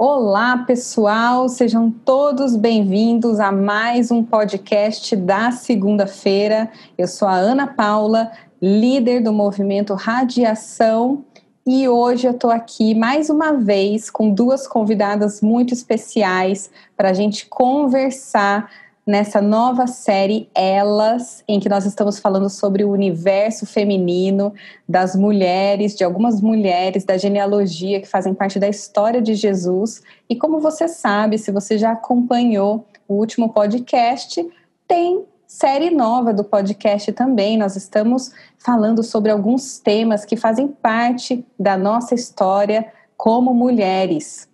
[0.00, 6.70] Olá, pessoal, sejam todos bem-vindos a mais um podcast da segunda-feira.
[6.96, 8.30] Eu sou a Ana Paula,
[8.62, 11.24] líder do movimento Radiação,
[11.66, 17.12] e hoje eu estou aqui mais uma vez com duas convidadas muito especiais para a
[17.12, 18.70] gente conversar
[19.08, 24.52] nessa nova série Elas, em que nós estamos falando sobre o universo feminino,
[24.86, 30.02] das mulheres, de algumas mulheres da genealogia que fazem parte da história de Jesus.
[30.28, 34.46] E como você sabe, se você já acompanhou o último podcast,
[34.86, 37.56] tem série nova do podcast também.
[37.56, 44.46] Nós estamos falando sobre alguns temas que fazem parte da nossa história como mulheres.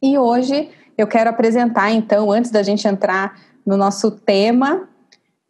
[0.00, 4.88] E hoje eu quero apresentar, então, antes da gente entrar no nosso tema.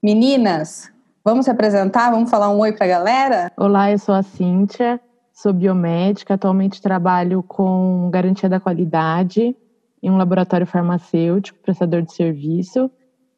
[0.02, 0.92] Meninas,
[1.24, 2.10] vamos se apresentar?
[2.10, 3.52] Vamos falar um oi para a galera?
[3.56, 5.00] Olá, eu sou a Cíntia,
[5.32, 9.56] sou biomédica, atualmente trabalho com garantia da qualidade
[10.02, 12.90] em um laboratório farmacêutico, prestador de serviço,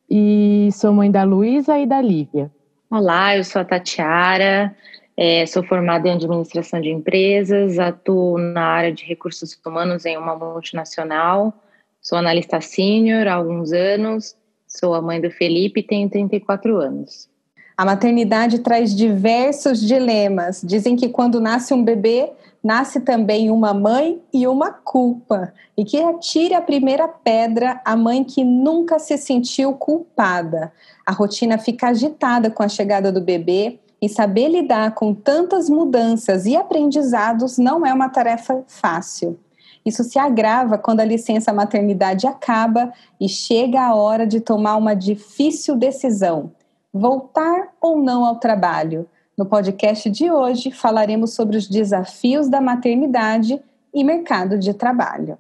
[0.09, 2.51] e sou mãe da Luísa e da Lívia.
[2.91, 4.75] Olá, eu sou a Tatiara,
[5.17, 10.35] é, sou formada em administração de empresas, atuo na área de recursos humanos em uma
[10.35, 11.53] multinacional,
[12.01, 14.35] sou analista sênior há alguns anos
[14.77, 17.29] Sou a mãe do Felipe e tenho 34 anos.
[17.77, 20.63] A maternidade traz diversos dilemas.
[20.65, 25.53] Dizem que quando nasce um bebê, nasce também uma mãe e uma culpa.
[25.77, 30.73] E que atire a primeira pedra a mãe que nunca se sentiu culpada.
[31.07, 36.47] A rotina fica agitada com a chegada do bebê e saber lidar com tantas mudanças
[36.47, 39.39] e aprendizados não é uma tarefa fácil.
[39.85, 42.91] Isso se agrava quando a licença maternidade acaba
[43.21, 46.53] e chega a hora de tomar uma difícil decisão:
[46.93, 49.07] voltar ou não ao trabalho.
[49.37, 53.61] No podcast de hoje falaremos sobre os desafios da maternidade
[53.93, 55.37] e mercado de trabalho.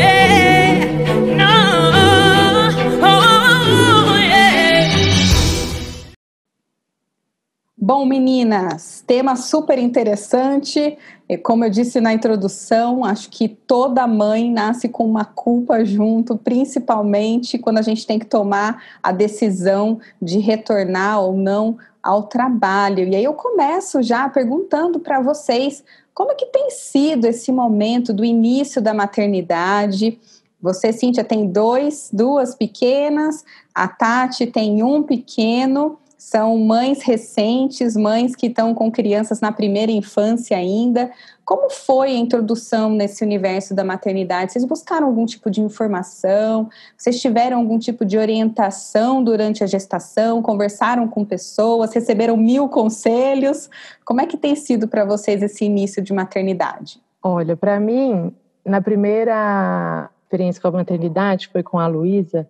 [7.87, 10.97] Bom, meninas, tema super interessante.
[11.43, 17.59] Como eu disse na introdução, acho que toda mãe nasce com uma culpa junto, principalmente
[17.59, 23.07] quando a gente tem que tomar a decisão de retornar ou não ao trabalho.
[23.07, 28.11] E aí eu começo já perguntando para vocês como é que tem sido esse momento
[28.11, 30.19] do início da maternidade.
[30.59, 33.45] Você, Cíntia, tem dois, duas pequenas,
[33.75, 39.91] a Tati tem um pequeno são mães recentes, mães que estão com crianças na primeira
[39.91, 41.11] infância ainda.
[41.43, 44.51] Como foi a introdução nesse universo da maternidade?
[44.51, 46.69] Vocês buscaram algum tipo de informação?
[46.97, 50.41] Vocês tiveram algum tipo de orientação durante a gestação?
[50.41, 51.93] Conversaram com pessoas?
[51.93, 53.69] Receberam mil conselhos?
[54.03, 56.99] Como é que tem sido para vocês esse início de maternidade?
[57.21, 58.33] Olha, para mim,
[58.65, 62.49] na primeira experiência com a maternidade, foi com a Luísa,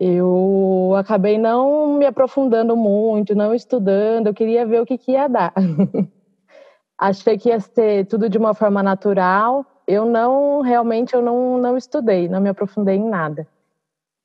[0.00, 5.26] eu acabei não me aprofundando muito, não estudando, eu queria ver o que, que ia
[5.26, 5.52] dar.
[6.96, 9.66] Achei que ia ser tudo de uma forma natural.
[9.86, 13.46] Eu não, realmente, eu não, não estudei, não me aprofundei em nada.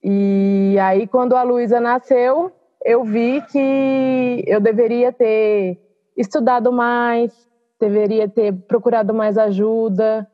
[0.03, 2.51] E aí, quando a Luísa nasceu,
[2.83, 5.79] eu vi que eu deveria ter
[6.15, 7.31] estudado mais,
[7.79, 10.29] deveria ter procurado mais ajuda.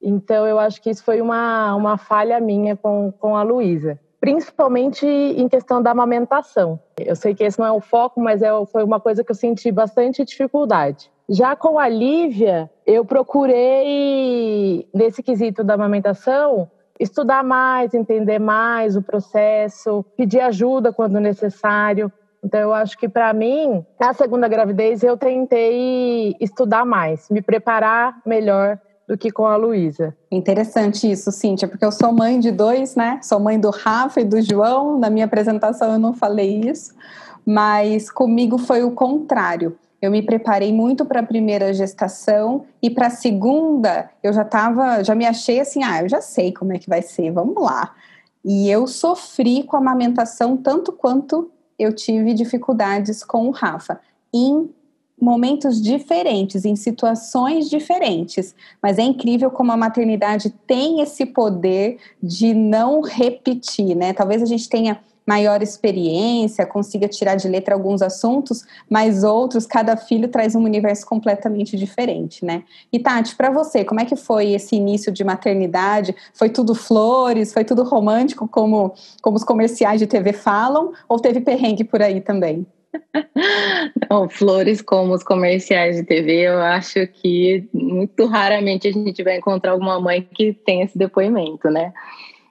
[0.00, 5.06] Então, eu acho que isso foi uma, uma falha minha com, com a Luísa principalmente
[5.06, 6.78] em questão da amamentação.
[6.98, 9.34] Eu sei que esse não é o foco, mas é, foi uma coisa que eu
[9.34, 11.10] senti bastante dificuldade.
[11.28, 19.02] Já com a Lívia, eu procurei, nesse quesito da amamentação, estudar mais, entender mais o
[19.02, 22.12] processo, pedir ajuda quando necessário.
[22.44, 28.20] Então, eu acho que para mim, na segunda gravidez, eu tentei estudar mais, me preparar
[28.26, 28.78] melhor
[29.10, 30.16] do que com a Luísa.
[30.30, 33.18] Interessante isso, Cíntia, porque eu sou mãe de dois, né?
[33.24, 35.00] Sou mãe do Rafa e do João.
[35.00, 36.94] Na minha apresentação eu não falei isso,
[37.44, 39.76] mas comigo foi o contrário.
[40.00, 45.02] Eu me preparei muito para a primeira gestação e para a segunda eu já estava,
[45.02, 47.92] já me achei assim, ah, eu já sei como é que vai ser, vamos lá.
[48.44, 54.00] E eu sofri com a amamentação tanto quanto eu tive dificuldades com o Rafa.
[55.20, 58.54] Momentos diferentes, em situações diferentes.
[58.82, 64.12] Mas é incrível como a maternidade tem esse poder de não repetir, né?
[64.12, 69.96] Talvez a gente tenha maior experiência, consiga tirar de letra alguns assuntos, mas outros, cada
[69.96, 72.64] filho traz um universo completamente diferente, né?
[72.92, 76.16] E Tati, para você, como é que foi esse início de maternidade?
[76.34, 77.52] Foi tudo flores?
[77.52, 80.92] Foi tudo romântico, como, como os comerciais de TV falam?
[81.08, 82.66] Ou teve perrengue por aí também?
[84.10, 89.38] Não, flores como os comerciais de TV, eu acho que muito raramente a gente vai
[89.38, 91.92] encontrar alguma mãe que tem esse depoimento, né?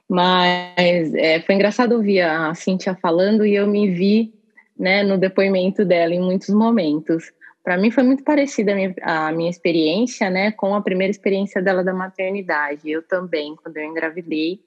[0.08, 4.34] Mas é, foi engraçado ouvir a Cintia falando e eu me vi
[4.76, 7.32] né, no depoimento dela em muitos momentos.
[7.62, 11.62] Para mim foi muito parecida a minha, a minha experiência né, com a primeira experiência
[11.62, 12.90] dela da maternidade.
[12.90, 14.58] Eu também, quando eu engravidei,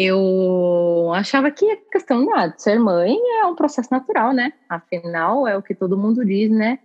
[0.00, 4.52] eu achava que a questão de ser mãe é um processo natural, né?
[4.68, 6.78] Afinal, é o que todo mundo diz, né?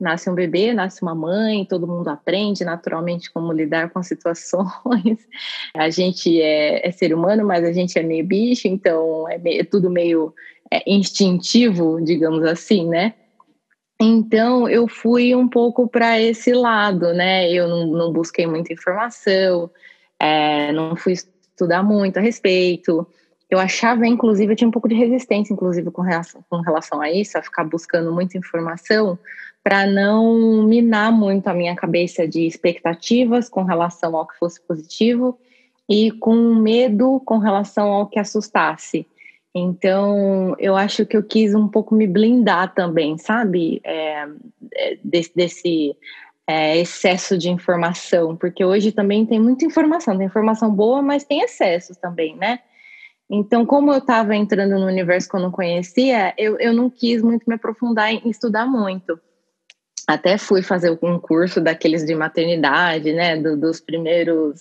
[0.00, 5.28] Nasce um bebê, nasce uma mãe, todo mundo aprende naturalmente como lidar com situações.
[5.76, 9.60] A gente é, é ser humano, mas a gente é meio bicho, então é, meio,
[9.60, 10.34] é tudo meio
[10.72, 13.14] é, instintivo, digamos assim, né?
[14.02, 17.48] Então eu fui um pouco para esse lado, né?
[17.52, 19.70] Eu não, não busquei muita informação,
[20.18, 21.14] é, não fui
[21.60, 23.06] estudar muito a respeito.
[23.50, 27.10] Eu achava, inclusive, eu tinha um pouco de resistência, inclusive, com relação, com relação a
[27.10, 29.18] isso, a ficar buscando muita informação,
[29.62, 35.38] para não minar muito a minha cabeça de expectativas com relação ao que fosse positivo
[35.88, 39.06] e com medo com relação ao que assustasse.
[39.54, 43.80] Então, eu acho que eu quis um pouco me blindar também, sabe?
[43.84, 44.28] É,
[44.72, 45.96] é desse, desse
[46.50, 51.42] é, excesso de informação, porque hoje também tem muita informação, tem informação boa, mas tem
[51.42, 52.58] excessos também, né?
[53.30, 57.22] Então, como eu estava entrando no universo que eu não conhecia, eu, eu não quis
[57.22, 59.16] muito me aprofundar em estudar muito.
[60.08, 63.36] Até fui fazer um curso daqueles de maternidade, né?
[63.36, 64.60] Do, dos primeiros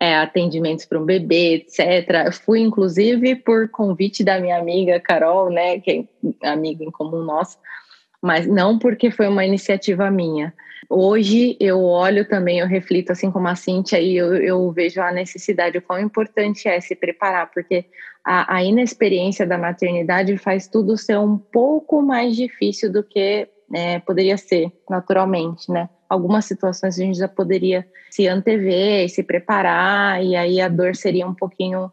[0.00, 2.32] é, atendimentos para um bebê, etc.
[2.32, 5.78] Fui, inclusive, por convite da minha amiga Carol, né?
[5.78, 6.08] Que
[6.42, 7.58] é amiga em comum nossa,
[8.22, 10.54] mas não porque foi uma iniciativa minha.
[10.90, 15.12] Hoje eu olho também, eu reflito assim como a Cintia e eu, eu vejo a
[15.12, 17.84] necessidade, o quão importante é se preparar, porque
[18.24, 23.98] a, a, inexperiência da maternidade faz tudo ser um pouco mais difícil do que é,
[23.98, 25.90] poderia ser naturalmente, né?
[26.08, 30.96] Algumas situações a gente já poderia se antever e se preparar, e aí a dor
[30.96, 31.92] seria um pouquinho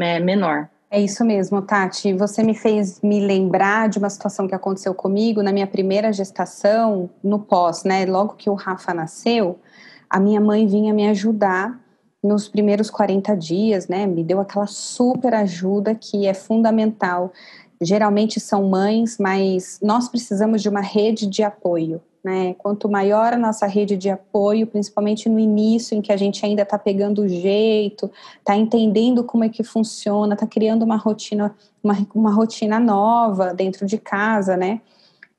[0.00, 0.70] é, menor.
[0.92, 2.12] É isso mesmo, Tati.
[2.14, 7.08] Você me fez me lembrar de uma situação que aconteceu comigo na minha primeira gestação,
[7.22, 8.04] no pós, né?
[8.06, 9.60] Logo que o Rafa nasceu,
[10.08, 11.80] a minha mãe vinha me ajudar
[12.20, 14.04] nos primeiros 40 dias, né?
[14.04, 17.32] Me deu aquela super ajuda que é fundamental.
[17.80, 22.02] Geralmente são mães, mas nós precisamos de uma rede de apoio.
[22.22, 22.54] Né?
[22.54, 26.62] Quanto maior a nossa rede de apoio, principalmente no início, em que a gente ainda
[26.62, 31.96] está pegando o jeito, está entendendo como é que funciona, está criando uma rotina, uma,
[32.14, 34.82] uma rotina nova dentro de casa, né?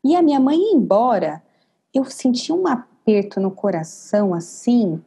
[0.03, 1.43] E a minha mãe ia embora,
[1.93, 4.99] eu senti um aperto no coração assim,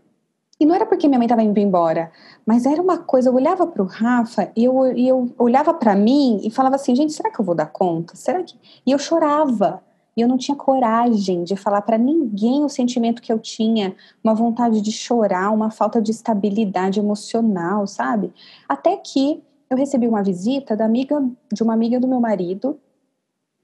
[0.59, 2.13] e não era porque minha mãe estava indo embora,
[2.47, 6.41] mas era uma coisa, eu olhava para o Rafa e eu, eu olhava para mim
[6.45, 8.15] e falava assim, gente, será que eu vou dar conta?
[8.15, 8.57] Será que...
[8.87, 9.83] E eu chorava,
[10.17, 14.35] e eu não tinha coragem de falar para ninguém o sentimento que eu tinha, uma
[14.35, 18.33] vontade de chorar, uma falta de estabilidade emocional, sabe?
[18.69, 21.23] Até que eu recebi uma visita da amiga
[21.53, 22.79] de uma amiga do meu marido,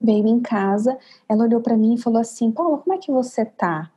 [0.01, 0.99] veio em casa,
[1.29, 3.91] ela olhou para mim e falou assim: "Paula, como é que você tá?"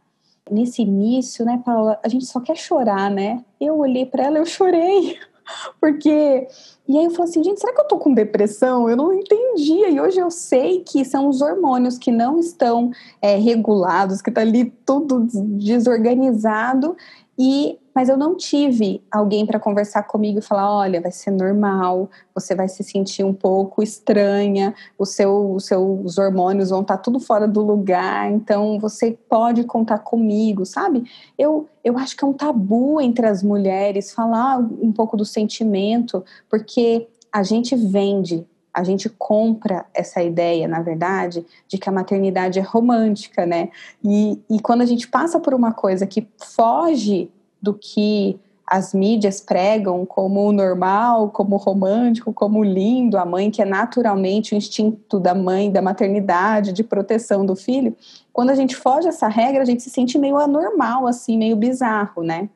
[0.52, 3.44] Nesse início, né, Paula, a gente só quer chorar, né?
[3.60, 5.18] Eu olhei para ela, eu chorei.
[5.80, 6.48] Porque.
[6.88, 8.90] E aí eu falei assim, gente, será que eu tô com depressão?
[8.90, 9.90] Eu não entendia.
[9.90, 12.92] E hoje eu sei que são os hormônios que não estão
[13.22, 16.98] é, regulados, que tá ali tudo desorganizado.
[17.38, 22.10] E mas eu não tive alguém para conversar comigo e falar, olha, vai ser normal,
[22.34, 27.04] você vai se sentir um pouco estranha, o seu, os seus hormônios vão estar tá
[27.04, 31.04] tudo fora do lugar, então você pode contar comigo, sabe?
[31.38, 36.24] Eu, eu acho que é um tabu entre as mulheres falar um pouco do sentimento,
[36.50, 42.58] porque a gente vende a gente compra essa ideia, na verdade, de que a maternidade
[42.58, 43.70] é romântica, né?
[44.04, 47.30] E, e quando a gente passa por uma coisa que foge
[47.64, 53.66] do que as mídias pregam como normal, como romântico, como lindo, a mãe que é
[53.66, 57.96] naturalmente o instinto da mãe, da maternidade, de proteção do filho.
[58.32, 62.24] Quando a gente foge dessa regra, a gente se sente meio anormal, assim, meio bizarro,
[62.24, 62.50] né?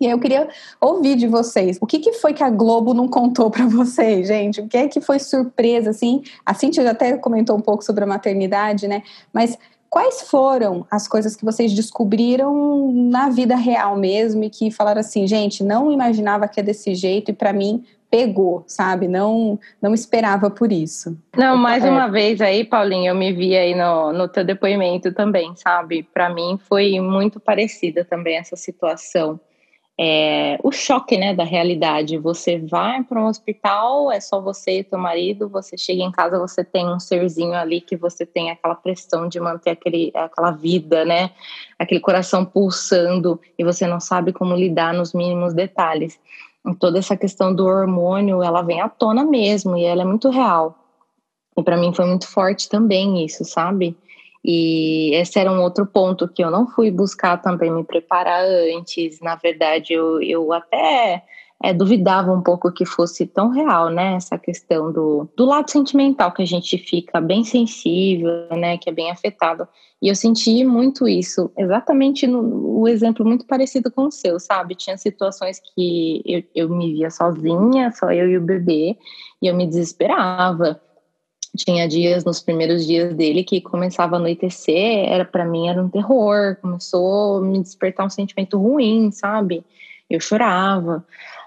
[0.00, 0.48] E aí eu queria
[0.80, 4.60] ouvir de vocês, o que, que foi que a Globo não contou para vocês, gente?
[4.60, 6.22] O que é que foi surpresa, assim?
[6.44, 9.02] A Cintia já até comentou um pouco sobre a maternidade, né?
[9.32, 9.56] Mas
[9.92, 15.26] Quais foram as coisas que vocês descobriram na vida real mesmo e que falaram assim,
[15.26, 19.06] gente, não imaginava que é desse jeito e para mim pegou, sabe?
[19.06, 21.14] Não não esperava por isso.
[21.36, 21.90] Não, mais é.
[21.90, 26.02] uma vez aí, Paulinho, eu me vi aí no, no teu depoimento também, sabe?
[26.02, 29.38] Para mim foi muito parecida também essa situação.
[30.04, 32.18] É, o choque né, da realidade.
[32.18, 36.40] Você vai para um hospital, é só você e teu marido, você chega em casa,
[36.40, 41.04] você tem um serzinho ali que você tem aquela pressão de manter aquele, aquela vida,
[41.04, 41.30] né?
[41.78, 46.18] Aquele coração pulsando e você não sabe como lidar nos mínimos detalhes.
[46.66, 50.30] E toda essa questão do hormônio, ela vem à tona mesmo e ela é muito
[50.30, 50.76] real.
[51.56, 53.96] E para mim foi muito forte também isso, sabe?
[54.44, 59.20] E esse era um outro ponto que eu não fui buscar também me preparar antes.
[59.20, 61.22] Na verdade, eu, eu até
[61.62, 64.14] é, duvidava um pouco que fosse tão real, né?
[64.14, 68.76] Essa questão do, do lado sentimental, que a gente fica bem sensível, né?
[68.78, 69.68] Que é bem afetado.
[70.02, 74.74] E eu senti muito isso, exatamente no o exemplo muito parecido com o seu, sabe?
[74.74, 78.98] Tinha situações que eu, eu me via sozinha, só eu e o bebê,
[79.40, 80.80] e eu me desesperava
[81.56, 85.88] tinha dias nos primeiros dias dele que começava a anoitecer, era para mim era um
[85.88, 89.64] terror, começou a me despertar um sentimento ruim, sabe?
[90.08, 91.04] Eu chorava.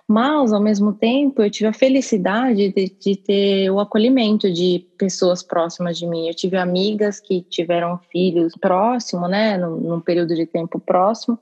[0.08, 5.42] Mas, ao mesmo tempo, eu tive a felicidade de, de, ter o acolhimento de pessoas
[5.42, 6.28] próximas de mim.
[6.28, 11.40] Eu tive amigas que tiveram filhos próximo, né, num, num período de tempo próximo,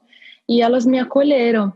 [0.47, 1.73] e elas me acolheram.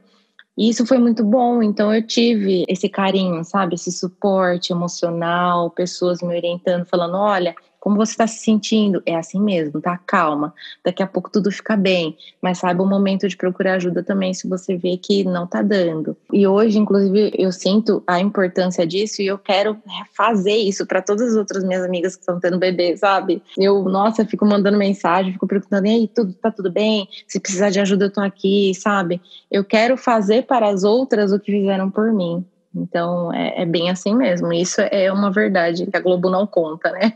[0.58, 3.76] E isso foi muito bom, então eu tive esse carinho, sabe?
[3.76, 9.02] Esse suporte emocional, pessoas me orientando, falando: olha, como você está se sentindo?
[9.06, 9.98] É assim mesmo, tá?
[10.06, 10.54] Calma.
[10.84, 12.18] Daqui a pouco tudo fica bem.
[12.42, 16.18] Mas saiba o momento de procurar ajuda também se você vê que não tá dando.
[16.34, 19.78] E hoje, inclusive, eu sinto a importância disso e eu quero
[20.16, 23.42] fazer isso para todas as outras minhas amigas que estão tendo bebê, sabe?
[23.58, 27.08] Eu, nossa, fico mandando mensagem, fico perguntando: e aí, tudo, tá tudo bem?
[27.28, 29.22] Se precisar de ajuda, eu tô aqui, sabe?
[29.52, 32.46] Eu quero fazer para as outras o que fizeram por mim.
[32.76, 34.52] Então é, é, bem assim mesmo.
[34.54, 37.14] Isso é uma verdade que a Globo não conta, né?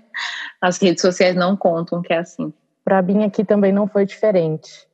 [0.62, 2.54] As redes sociais não contam que é assim.
[2.84, 4.88] Para mim aqui também não foi diferente.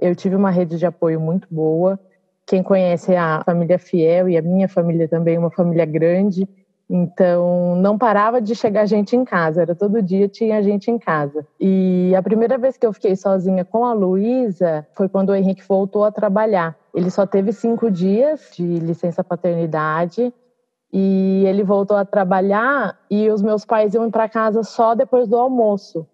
[0.00, 1.98] Eu tive uma rede de apoio muito boa.
[2.46, 6.46] Quem conhece a família Fiel e a minha família também, uma família grande.
[6.88, 11.44] Então, não parava de chegar gente em casa, era todo dia tinha gente em casa.
[11.60, 15.64] E a primeira vez que eu fiquei sozinha com a Luísa foi quando o Henrique
[15.66, 16.76] voltou a trabalhar.
[16.94, 20.32] Ele só teve cinco dias de licença paternidade
[20.92, 25.36] e ele voltou a trabalhar e os meus pais iam para casa só depois do
[25.36, 26.06] almoço.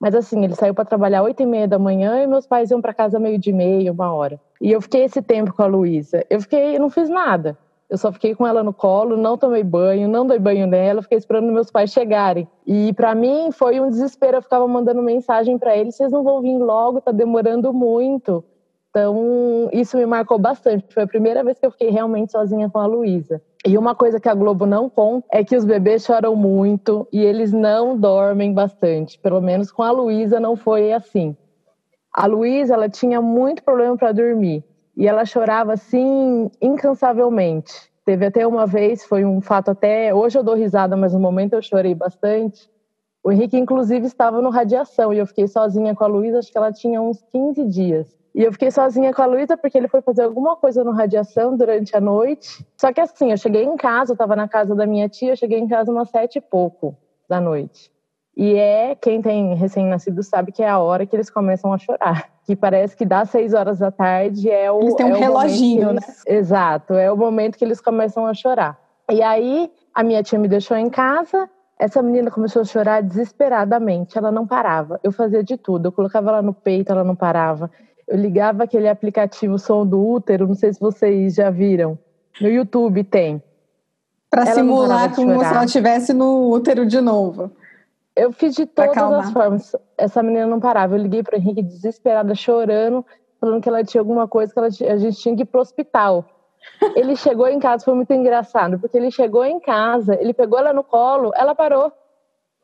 [0.00, 2.80] Mas assim, ele saiu para trabalhar oito e meia da manhã e meus pais iam
[2.80, 4.40] para casa meio de meia, uma hora.
[4.60, 6.24] E eu fiquei esse tempo com a Luísa.
[6.30, 7.58] Eu fiquei, não fiz nada.
[7.90, 11.18] Eu só fiquei com ela no colo, não tomei banho, não dei banho nela, fiquei
[11.18, 12.46] esperando meus pais chegarem.
[12.64, 16.40] E para mim foi um desespero, eu ficava mandando mensagem para eles, vocês não vão
[16.40, 18.44] vir logo, tá demorando muito.
[18.90, 20.94] Então, isso me marcou bastante.
[20.94, 23.42] Foi a primeira vez que eu fiquei realmente sozinha com a Luísa.
[23.66, 27.20] E uma coisa que a Globo não conta é que os bebês choram muito e
[27.20, 29.18] eles não dormem bastante.
[29.18, 31.36] Pelo menos com a Luísa não foi assim.
[32.12, 34.64] A Luísa, ela tinha muito problema para dormir
[34.96, 37.90] e ela chorava assim incansavelmente.
[38.04, 40.14] Teve até uma vez, foi um fato até.
[40.14, 42.68] Hoje eu dou risada, mas no momento eu chorei bastante.
[43.22, 46.56] O Henrique, inclusive, estava no radiação e eu fiquei sozinha com a Luísa, acho que
[46.56, 48.18] ela tinha uns 15 dias.
[48.34, 51.56] E eu fiquei sozinha com a Luísa porque ele foi fazer alguma coisa no radiação
[51.56, 52.64] durante a noite.
[52.76, 55.36] Só que assim, eu cheguei em casa, eu estava na casa da minha tia, eu
[55.36, 56.96] cheguei em casa umas sete e pouco
[57.28, 57.92] da noite.
[58.36, 62.30] E é, quem tem recém-nascido sabe que é a hora que eles começam a chorar.
[62.50, 64.80] Que parece que das seis horas da tarde é o.
[64.80, 66.14] Eles têm um é reloginho, eles, né?
[66.26, 68.76] Exato, é o momento que eles começam a chorar.
[69.08, 74.18] E aí, a minha tia me deixou em casa, essa menina começou a chorar desesperadamente,
[74.18, 74.98] ela não parava.
[75.04, 77.70] Eu fazia de tudo, eu colocava ela no peito, ela não parava.
[78.08, 81.96] Eu ligava aquele aplicativo Som do Útero, não sei se vocês já viram.
[82.40, 83.40] No YouTube tem.
[84.28, 87.52] Para simular como se ela estivesse no útero de novo.
[88.20, 89.76] Eu fiz de todas as formas.
[89.96, 90.94] Essa menina não parava.
[90.94, 93.04] Eu liguei para o Henrique desesperada, chorando,
[93.40, 96.24] falando que ela tinha alguma coisa que ela, a gente tinha que ir pro hospital.
[96.94, 100.74] Ele chegou em casa, foi muito engraçado, porque ele chegou em casa, ele pegou ela
[100.74, 101.90] no colo, ela parou.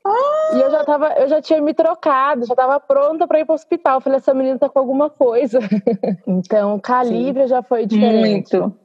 [0.04, 0.54] Ah!
[0.54, 3.52] E eu já tava, eu já tinha me trocado, já estava pronta para ir para
[3.52, 3.94] o hospital.
[3.96, 5.58] Eu falei, essa menina tá com alguma coisa.
[6.26, 8.56] então, com a Lívia já foi diferente.
[8.56, 8.76] Muito.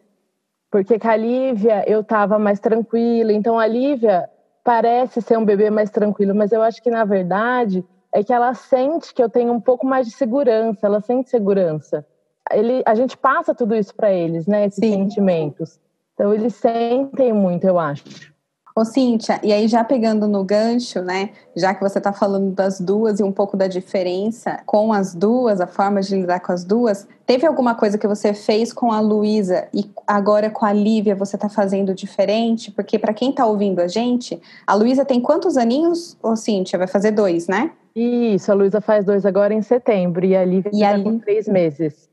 [0.72, 3.34] Porque com a Lívia eu tava mais tranquila.
[3.34, 4.30] Então, a Lívia,
[4.64, 8.54] parece ser um bebê mais tranquilo, mas eu acho que na verdade é que ela
[8.54, 12.06] sente que eu tenho um pouco mais de segurança, ela sente segurança.
[12.52, 14.94] Ele, a gente passa tudo isso para eles, né, esses Sim.
[14.94, 15.80] sentimentos.
[16.14, 18.31] Então eles sentem muito, eu acho.
[18.74, 21.32] Ô, Cíntia, e aí já pegando no gancho, né?
[21.56, 25.60] Já que você está falando das duas e um pouco da diferença com as duas,
[25.60, 29.02] a forma de lidar com as duas, teve alguma coisa que você fez com a
[29.02, 32.72] Luísa e agora com a Lívia você está fazendo diferente?
[32.72, 36.18] Porque para quem está ouvindo a gente, a Luísa tem quantos aninhos?
[36.24, 37.72] Ô, Cíntia, vai fazer dois, né?
[37.94, 42.10] Isso, a Luísa faz dois agora em setembro e a Lívia está com três meses.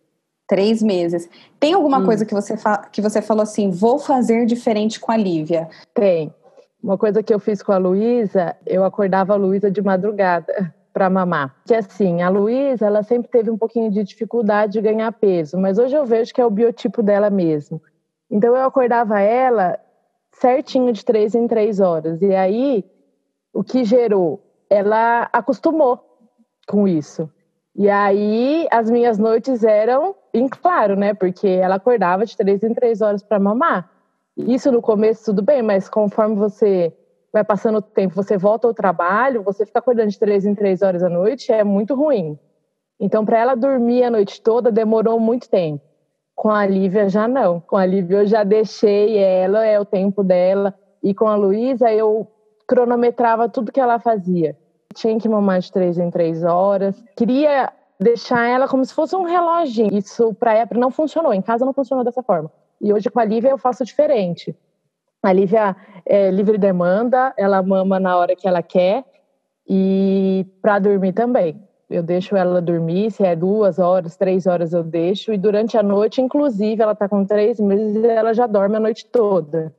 [0.48, 1.28] Três meses.
[1.60, 2.06] Tem alguma hum.
[2.06, 2.54] coisa que você,
[2.90, 5.68] que você falou assim, vou fazer diferente com a Lívia?
[5.94, 6.32] Tem.
[6.82, 11.10] Uma coisa que eu fiz com a Luísa, eu acordava a Luísa de madrugada para
[11.10, 11.54] mamar.
[11.66, 15.78] Que assim, a Luísa, ela sempre teve um pouquinho de dificuldade de ganhar peso, mas
[15.78, 17.82] hoje eu vejo que é o biotipo dela mesmo.
[18.30, 19.78] Então eu acordava ela
[20.32, 22.22] certinho de três em três horas.
[22.22, 22.84] E aí,
[23.52, 24.40] o que gerou?
[24.70, 26.00] Ela acostumou
[26.66, 27.28] com isso.
[27.74, 31.14] E aí, as minhas noites eram em claro, né?
[31.14, 33.90] Porque ela acordava de três em três horas para mamar.
[34.38, 36.94] Isso no começo tudo bem, mas conforme você
[37.32, 40.80] vai passando o tempo, você volta ao trabalho, você fica acordando de três em três
[40.80, 42.38] horas à noite, é muito ruim.
[43.00, 45.82] Então, para ela dormir a noite toda, demorou muito tempo.
[46.34, 47.60] Com a Lívia já não.
[47.60, 50.74] Com a Lívia eu já deixei ela, é o tempo dela.
[51.02, 52.26] E com a Luísa eu
[52.66, 54.56] cronometrava tudo que ela fazia.
[54.94, 57.02] Tinha que mamar de três em três horas.
[57.16, 59.92] Queria deixar ela como se fosse um relógio.
[59.92, 61.34] Isso para ela não funcionou.
[61.34, 62.50] Em casa não funcionou dessa forma.
[62.80, 64.54] E hoje com a Lívia eu faço diferente.
[65.22, 69.04] A Lívia é livre demanda, ela mama na hora que ela quer
[69.68, 71.60] e para dormir também.
[71.90, 75.82] Eu deixo ela dormir, se é duas horas, três horas eu deixo, e durante a
[75.82, 79.74] noite, inclusive, ela está com três meses, ela já dorme a noite toda.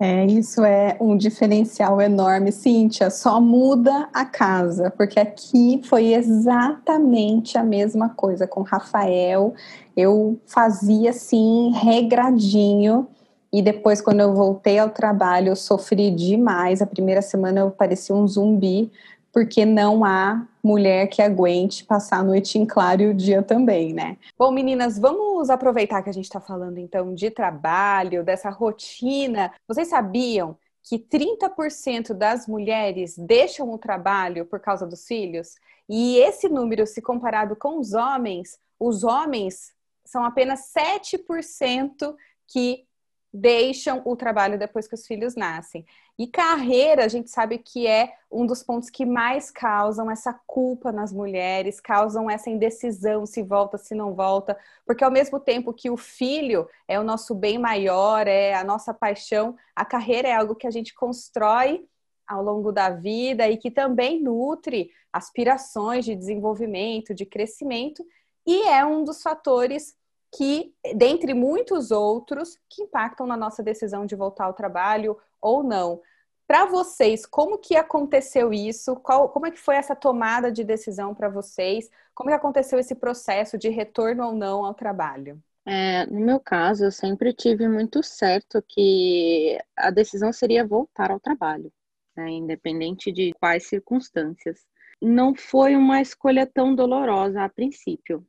[0.00, 3.10] É, isso é um diferencial enorme, Cíntia.
[3.10, 9.54] Só muda a casa, porque aqui foi exatamente a mesma coisa com Rafael.
[9.96, 13.08] Eu fazia assim, regradinho,
[13.52, 16.82] e depois, quando eu voltei ao trabalho, eu sofri demais.
[16.82, 18.90] A primeira semana eu parecia um zumbi,
[19.32, 23.92] porque não há mulher que aguente passar a noite em claro e o dia também,
[23.92, 24.16] né?
[24.38, 29.52] Bom, meninas, vamos aproveitar que a gente está falando então de trabalho, dessa rotina.
[29.66, 35.56] Vocês sabiam que 30% das mulheres deixam o trabalho por causa dos filhos?
[35.88, 39.72] E esse número, se comparado com os homens, os homens
[40.04, 42.14] são apenas 7%
[42.46, 42.87] que
[43.32, 45.84] deixam o trabalho depois que os filhos nascem.
[46.18, 50.90] E carreira, a gente sabe que é um dos pontos que mais causam essa culpa
[50.90, 55.90] nas mulheres, causam essa indecisão se volta, se não volta, porque ao mesmo tempo que
[55.90, 60.56] o filho é o nosso bem maior, é a nossa paixão, a carreira é algo
[60.56, 61.86] que a gente constrói
[62.26, 68.04] ao longo da vida e que também nutre aspirações de desenvolvimento, de crescimento,
[68.46, 69.94] e é um dos fatores
[70.32, 76.00] que, dentre muitos outros, que impactam na nossa decisão de voltar ao trabalho ou não.
[76.46, 78.96] Para vocês, como que aconteceu isso?
[78.96, 81.90] Qual, como é que foi essa tomada de decisão para vocês?
[82.14, 85.42] Como que aconteceu esse processo de retorno ou não ao trabalho?
[85.66, 91.20] É, no meu caso, eu sempre tive muito certo que a decisão seria voltar ao
[91.20, 91.70] trabalho,
[92.16, 94.64] né, independente de quais circunstâncias.
[95.02, 98.26] Não foi uma escolha tão dolorosa a princípio.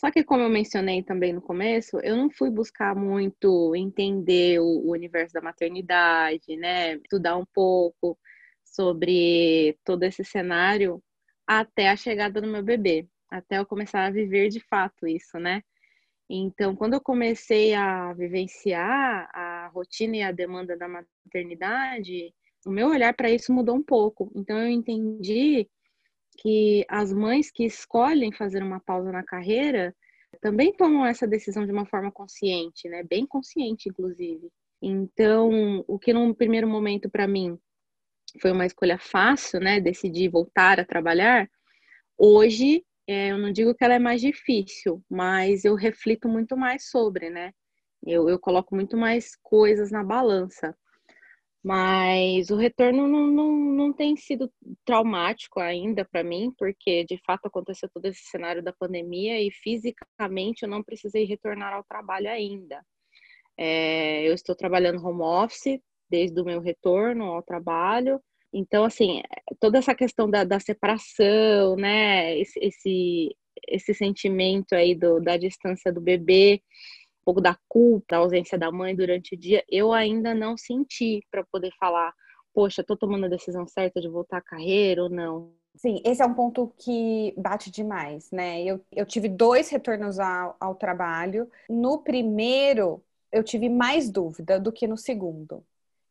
[0.00, 4.90] Só que, como eu mencionei também no começo, eu não fui buscar muito entender o,
[4.90, 6.94] universo da maternidade, né?
[6.94, 8.18] Estudar um pouco
[8.64, 11.02] sobre todo esse cenário
[11.46, 15.62] até a chegada do meu bebê, até eu começar a viver de fato isso, né?
[16.30, 22.32] Então, quando eu comecei a vivenciar a rotina e a demanda da maternidade,
[22.64, 24.32] o meu olhar para isso mudou um pouco.
[24.34, 25.68] Então, eu entendi
[26.40, 29.94] que as mães que escolhem fazer uma pausa na carreira
[30.40, 33.02] também tomam essa decisão de uma forma consciente, né?
[33.02, 34.50] Bem consciente, inclusive.
[34.80, 37.58] Então, o que num primeiro momento para mim
[38.40, 39.80] foi uma escolha fácil, né?
[39.80, 41.48] Decidir voltar a trabalhar.
[42.16, 46.88] Hoje, é, eu não digo que ela é mais difícil, mas eu reflito muito mais
[46.88, 47.52] sobre, né?
[48.06, 50.74] Eu, eu coloco muito mais coisas na balança.
[51.62, 54.50] Mas o retorno não, não, não tem sido
[54.84, 60.62] traumático ainda para mim, porque de fato aconteceu todo esse cenário da pandemia e fisicamente
[60.62, 62.82] eu não precisei retornar ao trabalho ainda.
[63.58, 68.20] É, eu estou trabalhando home office desde o meu retorno ao trabalho.
[68.52, 69.22] Então, assim,
[69.60, 73.36] toda essa questão da, da separação, né, esse, esse,
[73.68, 76.62] esse sentimento aí do, da distância do bebê,
[77.24, 81.44] pouco da culpa, da ausência da mãe durante o dia, eu ainda não senti para
[81.44, 82.12] poder falar,
[82.52, 85.52] poxa, tô tomando a decisão certa de voltar à carreira ou não.
[85.76, 88.62] Sim, esse é um ponto que bate demais, né?
[88.62, 91.48] Eu, eu tive dois retornos ao, ao trabalho.
[91.68, 95.64] No primeiro, eu tive mais dúvida do que no segundo.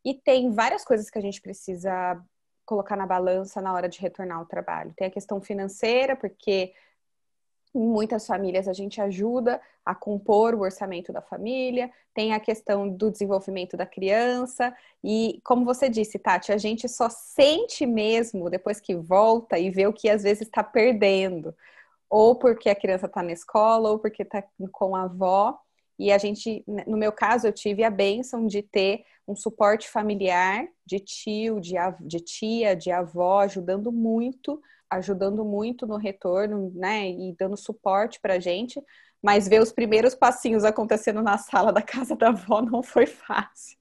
[0.03, 2.19] E tem várias coisas que a gente precisa
[2.65, 4.93] colocar na balança na hora de retornar ao trabalho.
[4.95, 6.71] Tem a questão financeira, porque
[7.73, 12.89] em muitas famílias a gente ajuda a compor o orçamento da família, tem a questão
[12.89, 18.79] do desenvolvimento da criança, e como você disse, Tati, a gente só sente mesmo depois
[18.79, 21.55] que volta e vê o que às vezes está perdendo.
[22.09, 25.59] ou porque a criança está na escola, ou porque está com a avó.
[25.97, 30.67] E a gente, no meu caso, eu tive a bênção de ter um suporte familiar
[30.85, 37.09] de tio, de, de tia, de avó, ajudando muito, ajudando muito no retorno, né?
[37.09, 38.81] E dando suporte para a gente.
[39.21, 43.77] Mas ver os primeiros passinhos acontecendo na sala da casa da avó não foi fácil,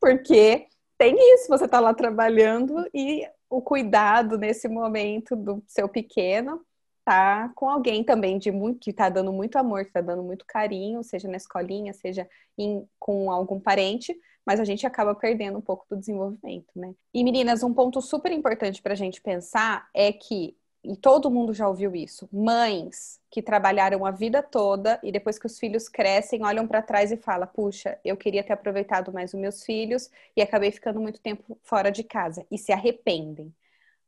[0.00, 0.66] porque
[0.98, 6.60] tem isso, você está lá trabalhando e o cuidado nesse momento do seu pequeno
[7.04, 10.44] tá com alguém também de muito que tá dando muito amor, que tá dando muito
[10.46, 14.14] carinho, seja na escolinha, seja em, com algum parente,
[14.46, 16.94] mas a gente acaba perdendo um pouco do desenvolvimento, né?
[17.14, 21.52] E meninas, um ponto super importante para a gente pensar é que e todo mundo
[21.52, 26.42] já ouviu isso, mães que trabalharam a vida toda e depois que os filhos crescem,
[26.42, 30.40] olham para trás e falam: "Puxa, eu queria ter aproveitado mais os meus filhos e
[30.40, 33.54] acabei ficando muito tempo fora de casa" e se arrependem.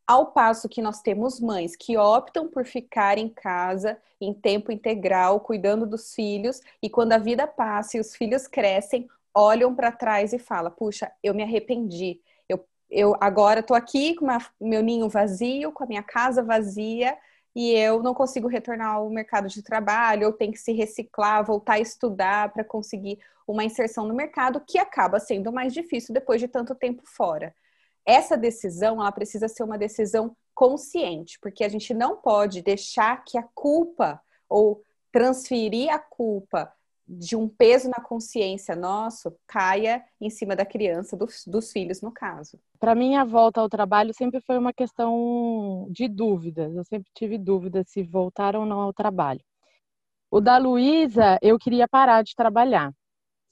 [0.07, 5.40] Ao passo que nós temos mães que optam por ficar em casa em tempo integral,
[5.40, 10.33] cuidando dos filhos, e quando a vida passa e os filhos crescem, olham para trás
[10.33, 12.21] e falam: "Puxa, eu me arrependi
[12.92, 14.27] eu agora estou aqui com
[14.61, 17.16] meu ninho vazio, com a minha casa vazia,
[17.57, 21.75] e eu não consigo retornar ao mercado de trabalho, eu tenho que se reciclar, voltar
[21.75, 23.18] a estudar para conseguir
[23.49, 27.55] uma inserção no mercado, que acaba sendo mais difícil depois de tanto tempo fora.
[28.05, 33.38] Essa decisão, ela precisa ser uma decisão consciente, porque a gente não pode deixar que
[33.38, 36.71] a culpa ou transferir a culpa
[37.07, 42.12] de um peso na consciência nosso caia em cima da criança, dos, dos filhos, no
[42.12, 42.59] caso.
[42.79, 46.75] Para mim, a volta ao trabalho sempre foi uma questão de dúvidas.
[46.75, 49.41] Eu sempre tive dúvidas se voltar ou não ao trabalho.
[50.31, 52.93] O da Luísa, eu queria parar de trabalhar.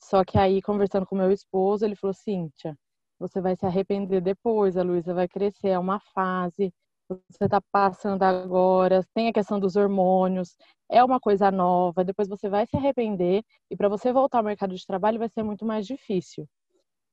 [0.02, 2.76] Só que aí, conversando com meu esposo, ele falou: Cíntia,
[3.18, 6.72] você vai se arrepender depois, a Luísa vai crescer, é uma fase
[7.28, 10.56] você está passando agora, tem a questão dos hormônios,
[10.90, 14.74] é uma coisa nova, depois você vai se arrepender e para você voltar ao mercado
[14.74, 16.46] de trabalho vai ser muito mais difícil.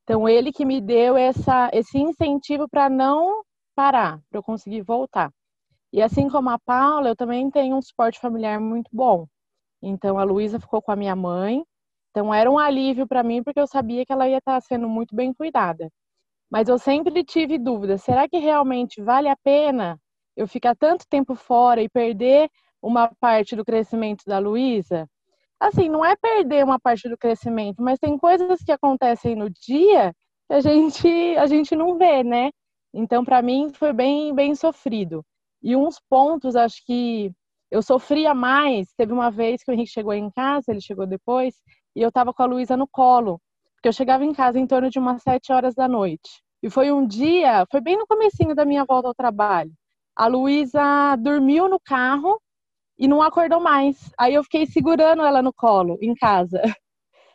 [0.04, 3.44] Então, ele que me deu essa, esse incentivo para não
[3.76, 5.32] parar, para eu conseguir voltar.
[5.94, 9.28] E assim como a Paula, eu também tenho um suporte familiar muito bom.
[9.82, 11.64] Então, a Luísa ficou com a minha mãe.
[12.12, 15.16] Então, era um alívio para mim, porque eu sabia que ela ia estar sendo muito
[15.16, 15.90] bem cuidada.
[16.50, 20.00] Mas eu sempre tive dúvida: será que realmente vale a pena
[20.36, 22.50] eu ficar tanto tempo fora e perder
[22.82, 25.08] uma parte do crescimento da Luísa?
[25.60, 30.14] Assim, não é perder uma parte do crescimento, mas tem coisas que acontecem no dia
[30.48, 31.08] que a gente,
[31.38, 32.52] a gente não vê, né?
[32.94, 35.24] Então, para mim, foi bem, bem sofrido.
[35.62, 37.32] E uns pontos, acho que
[37.72, 38.94] eu sofria mais.
[38.96, 41.56] Teve uma vez que o Henrique chegou em casa, ele chegou depois,
[41.96, 43.42] e eu estava com a Luísa no colo
[43.78, 46.42] porque eu chegava em casa em torno de umas sete horas da noite.
[46.64, 49.72] E foi um dia, foi bem no comecinho da minha volta ao trabalho.
[50.16, 52.42] A Luísa dormiu no carro
[52.98, 54.12] e não acordou mais.
[54.20, 56.60] Aí eu fiquei segurando ela no colo, em casa.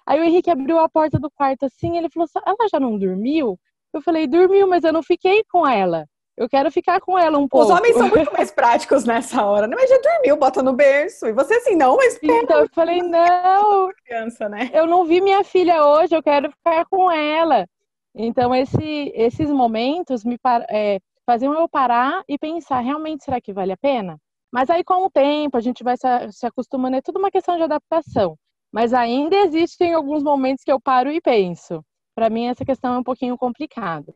[0.07, 3.59] Aí o Henrique abriu a porta do quarto assim, ele falou: "Ela já não dormiu?"
[3.95, 7.47] Eu falei: "Dormiu, mas eu não fiquei com ela." Eu quero ficar com ela um
[7.47, 7.67] pouco.
[7.67, 9.77] Os homens são muito mais práticos nessa hora, né?
[9.79, 11.27] Mas já dormiu, bota no berço.
[11.27, 12.43] E você assim, não, mas pera.
[12.43, 13.91] Então eu falei, não.
[14.05, 14.71] Criança, né?
[14.73, 17.67] Eu não vi minha filha hoje, eu quero ficar com ela.
[18.15, 20.39] Então esse, esses momentos me
[20.71, 24.19] é, faziam eu parar e pensar, realmente, será que vale a pena?
[24.51, 27.57] Mas aí com o tempo a gente vai se, se acostumando, é tudo uma questão
[27.57, 28.37] de adaptação.
[28.73, 31.85] Mas ainda existem alguns momentos que eu paro e penso.
[32.15, 34.15] Para mim essa questão é um pouquinho complicada.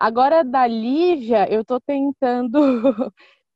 [0.00, 2.58] Agora, da Lívia, eu tô tentando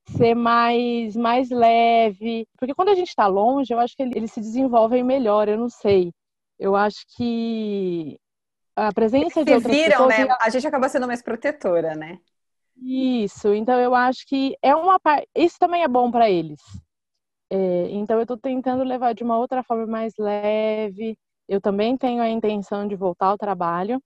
[0.09, 2.47] ser mais, mais leve.
[2.59, 5.71] Porque quando a gente está longe, eu acho que eles se desenvolvem melhor, eu não
[5.71, 6.13] sei.
[6.59, 8.19] Eu acho que
[8.77, 10.29] a presença eles de outras viram, pessoas...
[10.29, 10.37] né?
[10.39, 12.19] A gente acaba sendo mais protetora, né?
[12.77, 15.27] Isso, então eu acho que é uma parte.
[15.35, 16.61] Isso também é bom para eles.
[17.49, 21.17] É, então eu estou tentando levar de uma outra forma mais leve.
[21.49, 23.99] Eu também tenho a intenção de voltar ao trabalho,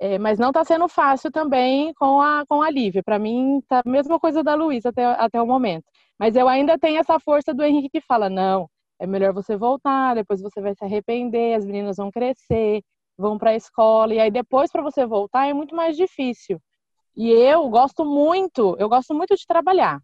[0.00, 3.02] é, mas não está sendo fácil também com a, com a Lívia.
[3.02, 5.84] Para mim, tá a mesma coisa da Luísa até, até o momento.
[6.18, 10.14] Mas eu ainda tenho essa força do Henrique que fala: não, é melhor você voltar,
[10.14, 12.82] depois você vai se arrepender, as meninas vão crescer,
[13.16, 16.58] vão para a escola, e aí depois para você voltar é muito mais difícil.
[17.16, 20.00] E eu gosto muito, eu gosto muito de trabalhar,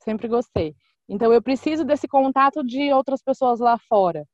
[0.00, 0.74] sempre gostei.
[1.08, 4.26] Então eu preciso desse contato de outras pessoas lá fora.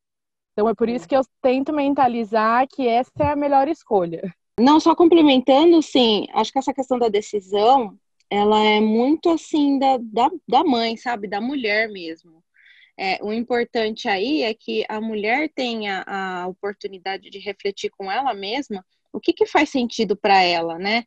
[0.53, 4.23] Então é por isso que eu tento mentalizar que essa é a melhor escolha.
[4.59, 7.99] Não, só complementando, sim, acho que essa questão da decisão,
[8.31, 11.27] ela é muito assim da, da, da mãe, sabe?
[11.27, 12.43] Da mulher mesmo.
[12.97, 18.33] É, o importante aí é que a mulher tenha a oportunidade de refletir com ela
[18.33, 21.05] mesma o que, que faz sentido para ela, né?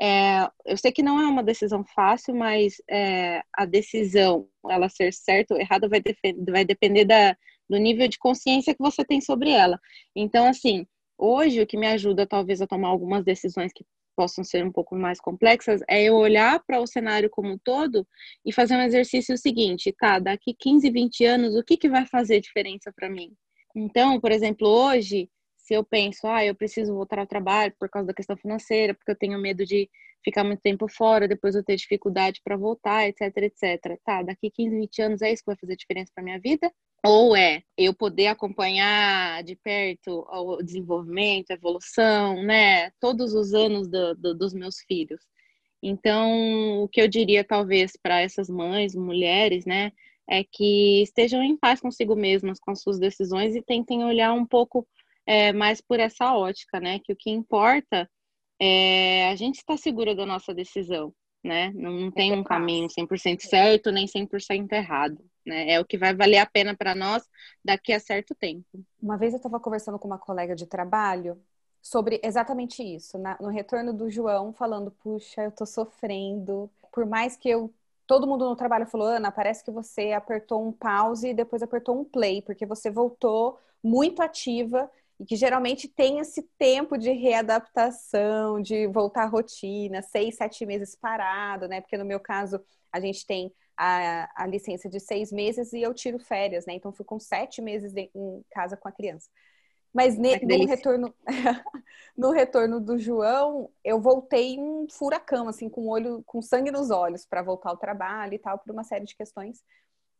[0.00, 5.12] é, eu sei que não é uma decisão fácil, mas é, a decisão, ela ser
[5.12, 6.02] certa ou errada, vai,
[6.48, 7.36] vai depender da,
[7.68, 9.78] do nível de consciência que você tem sobre ela.
[10.16, 10.86] Então, assim,
[11.20, 13.84] hoje o que me ajuda talvez a tomar algumas decisões que
[14.16, 18.06] possam ser um pouco mais complexas é eu olhar para o cenário como um todo
[18.44, 22.40] e fazer um exercício seguinte, tá, daqui 15, 20 anos, o que, que vai fazer
[22.40, 23.32] diferença para mim?
[23.74, 28.08] Então, por exemplo, hoje, se eu penso, ah, eu preciso voltar ao trabalho por causa
[28.08, 29.88] da questão financeira, porque eu tenho medo de
[30.24, 33.98] ficar muito tempo fora, depois eu ter dificuldade para voltar, etc, etc.
[34.04, 36.70] Tá, daqui 15, 20 anos é isso que vai fazer diferença para minha vida?
[37.04, 43.88] Ou é eu poder acompanhar de perto o desenvolvimento, a evolução, né, todos os anos
[43.88, 45.20] do, do, dos meus filhos.
[45.82, 49.92] Então, o que eu diria talvez para essas mães, mulheres, né,
[50.28, 54.46] é que estejam em paz consigo mesmas, com as suas decisões e tentem olhar um
[54.46, 54.86] pouco
[55.26, 56.98] é, mais por essa ótica, né?
[57.00, 58.08] Que o que importa
[58.60, 61.72] é a gente estar segura da nossa decisão, né?
[61.74, 65.72] Não, não tem um caminho 100% certo nem 100% errado, né?
[65.72, 67.28] É o que vai valer a pena para nós
[67.64, 68.66] daqui a certo tempo.
[69.02, 71.40] Uma vez eu estava conversando com uma colega de trabalho
[71.82, 77.36] sobre exatamente isso, na, no retorno do João, falando: puxa, eu tô sofrendo, por mais
[77.36, 77.72] que eu.
[78.06, 81.96] Todo mundo no trabalho falou, Ana, parece que você apertou um pause e depois apertou
[81.96, 88.60] um play, porque você voltou muito ativa e que geralmente tem esse tempo de readaptação,
[88.60, 91.80] de voltar à rotina, seis, sete meses parado, né?
[91.80, 95.94] Porque no meu caso, a gente tem a, a licença de seis meses e eu
[95.94, 96.74] tiro férias, né?
[96.74, 99.30] Então, fico com sete meses de, em casa com a criança.
[99.92, 101.14] Mas ne, no, retorno,
[102.16, 107.24] no retorno do João, eu voltei um furacão, assim, com olho, com sangue nos olhos
[107.24, 109.64] para voltar ao trabalho e tal, por uma série de questões.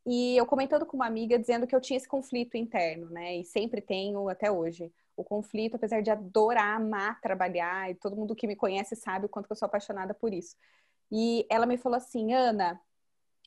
[0.06, 3.36] E eu comentando com uma amiga dizendo que eu tinha esse conflito interno, né?
[3.36, 4.90] E sempre tenho até hoje.
[5.14, 9.28] O conflito, apesar de adorar, amar trabalhar, e todo mundo que me conhece sabe o
[9.28, 10.56] quanto eu sou apaixonada por isso.
[11.12, 12.80] E ela me falou assim, Ana,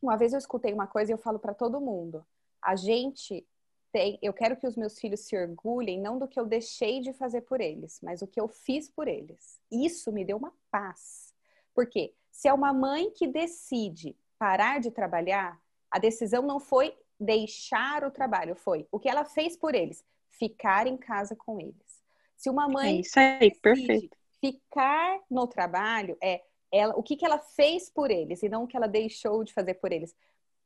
[0.03, 2.25] uma vez eu escutei uma coisa e eu falo para todo mundo:
[2.61, 3.47] a gente
[3.91, 7.13] tem, eu quero que os meus filhos se orgulhem não do que eu deixei de
[7.13, 9.59] fazer por eles, mas o que eu fiz por eles.
[9.71, 11.33] Isso me deu uma paz.
[11.73, 18.03] Porque se é uma mãe que decide parar de trabalhar, a decisão não foi deixar
[18.03, 22.03] o trabalho, foi o que ela fez por eles, ficar em casa com eles.
[22.35, 24.17] Se uma mãe é isso aí, perfeito.
[24.41, 28.67] ficar no trabalho, é ela, o que, que ela fez por eles e não o
[28.67, 30.15] que ela deixou de fazer por eles.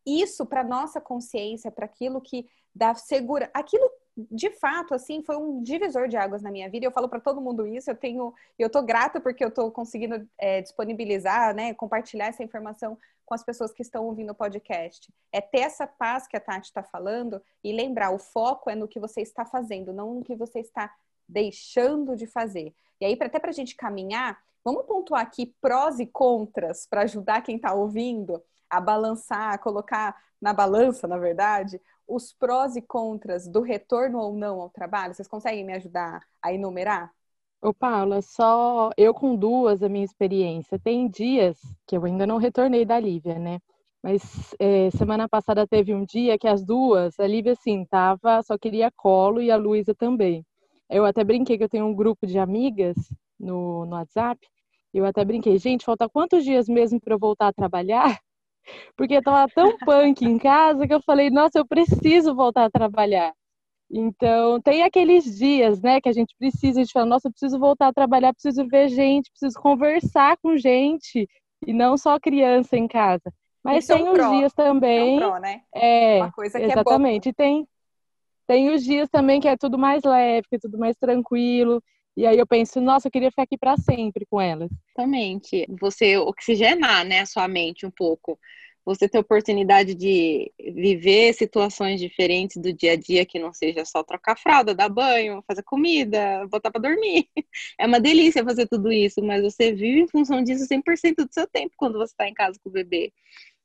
[0.06, 3.92] Isso para nossa consciência, para aquilo que dá segura, aquilo
[4.32, 6.86] de fato, assim, foi um divisor de águas na minha vida.
[6.86, 7.92] Eu falo para todo mundo isso.
[7.92, 12.98] Eu tenho, eu tô grata porque eu tô conseguindo é, disponibilizar, né, compartilhar essa informação
[13.26, 15.14] com as pessoas que estão ouvindo o podcast.
[15.32, 18.88] É ter essa paz que a Tati está falando e lembrar, o foco é no
[18.88, 20.92] que você está fazendo, não no que você está
[21.28, 22.74] deixando de fazer.
[23.00, 27.42] E aí, até para a gente caminhar, vamos pontuar aqui prós e contras para ajudar
[27.42, 33.48] quem está ouvindo a balançar, a colocar na balança, na verdade, os prós e contras
[33.48, 35.14] do retorno ou não ao trabalho?
[35.14, 37.14] Vocês conseguem me ajudar a enumerar?
[37.62, 40.78] Ô, Paula, só eu com duas a minha experiência.
[40.78, 43.60] Tem dias que eu ainda não retornei da Lívia, né?
[44.04, 48.58] Mas é, semana passada teve um dia que as duas, a Lívia assim, tava, só
[48.58, 50.46] queria colo e a Luísa também.
[50.90, 52.96] Eu até brinquei que eu tenho um grupo de amigas
[53.40, 54.46] no, no WhatsApp.
[54.94, 58.20] Eu até brinquei, gente, falta quantos dias mesmo para eu voltar a trabalhar?
[58.96, 62.72] porque eu tava tão punk em casa que eu falei, nossa, eu preciso voltar a
[62.72, 63.34] trabalhar.
[63.90, 67.58] Então, tem aqueles dias, né, que a gente precisa, a gente fala, nossa, eu preciso
[67.58, 71.28] voltar a trabalhar, preciso ver gente, preciso conversar com gente,
[71.66, 73.34] e não só criança em casa.
[73.64, 75.20] Mas tem os dias também.
[75.20, 75.62] Pro, né?
[75.74, 77.30] É, Uma coisa que exatamente.
[77.30, 77.68] É tem,
[78.46, 81.82] tem os dias também que é tudo mais leve, que é tudo mais tranquilo.
[82.18, 84.72] E aí eu penso, nossa, eu queria ficar aqui para sempre com elas.
[84.88, 85.68] Exatamente.
[85.80, 88.40] Você oxigenar, né, a sua mente um pouco.
[88.84, 94.02] Você ter oportunidade de viver situações diferentes do dia a dia, que não seja só
[94.02, 97.30] trocar fralda, dar banho, fazer comida, botar para dormir.
[97.80, 101.46] É uma delícia fazer tudo isso, mas você vive em função disso 100% do seu
[101.48, 103.14] tempo quando você está em casa com o bebê.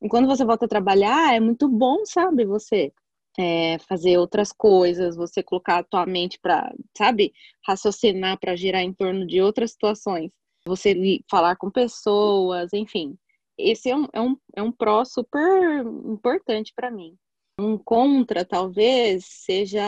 [0.03, 2.93] E quando você volta a trabalhar, é muito bom, sabe, você
[3.39, 7.33] é, fazer outras coisas, você colocar a tua mente para, sabe,
[7.67, 10.31] raciocinar para girar em torno de outras situações,
[10.67, 13.17] você falar com pessoas, enfim.
[13.59, 17.17] Esse é um, é um, é um pró super importante para mim.
[17.59, 19.83] Um contra, talvez, seja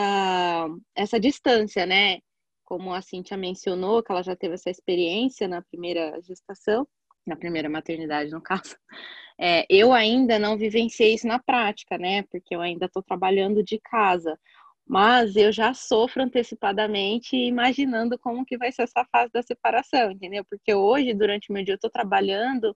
[0.95, 2.19] essa distância, né?
[2.63, 6.87] Como a Cintia mencionou, que ela já teve essa experiência na primeira gestação,
[7.25, 8.75] na primeira maternidade, no caso.
[9.37, 12.23] É, eu ainda não vivenciei isso na prática, né?
[12.31, 14.39] Porque eu ainda estou trabalhando de casa.
[14.87, 20.45] Mas eu já sofro antecipadamente imaginando como que vai ser essa fase da separação, entendeu?
[20.45, 22.73] Porque hoje, durante o meu dia, eu estou trabalhando,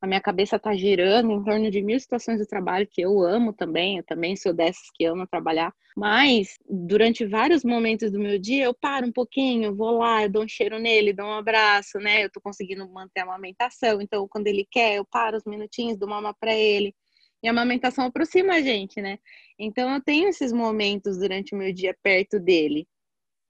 [0.00, 3.52] a minha cabeça está girando em torno de mil situações de trabalho que eu amo
[3.52, 8.64] também, eu também sou dessas que ama trabalhar, mas durante vários momentos do meu dia
[8.66, 12.24] eu paro um pouquinho, vou lá, eu dou um cheiro nele, dou um abraço, né?
[12.24, 16.08] Eu tô conseguindo manter a amamentação, então quando ele quer, eu paro uns minutinhos, dou
[16.08, 16.94] mama para ele.
[17.42, 19.18] E a amamentação aproxima a gente, né?
[19.58, 22.86] Então eu tenho esses momentos durante o meu dia perto dele.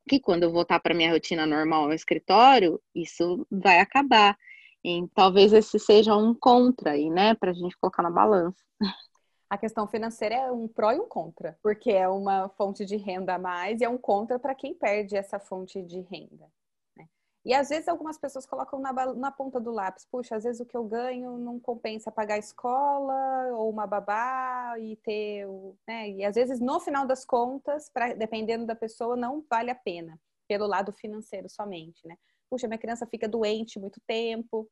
[0.08, 4.36] Que quando eu voltar para minha rotina normal no escritório, isso vai acabar.
[4.84, 8.62] E talvez esse seja um contra aí, né, para a gente colocar na balança.
[9.50, 13.34] A questão financeira é um pró e um contra, porque é uma fonte de renda
[13.34, 16.52] a mais e é um contra para quem perde essa fonte de renda.
[16.94, 17.08] Né?
[17.46, 20.66] E às vezes algumas pessoas colocam na, na, ponta do lápis, puxa, às vezes o
[20.66, 25.46] que eu ganho não compensa pagar a escola ou uma babá e ter,
[25.86, 26.10] né?
[26.10, 30.20] E às vezes no final das contas, pra, dependendo da pessoa, não vale a pena
[30.46, 32.16] pelo lado financeiro somente, né?
[32.50, 34.68] Puxa, minha criança fica doente muito tempo,